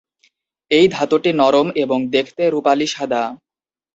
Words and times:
এই 0.71 0.85
ধাতুটি 0.87 1.31
নরম 1.33 1.67
এবং 1.75 1.99
দেখতে 2.07 2.43
রুপালি 2.49 2.87
সাদা। 2.87 3.23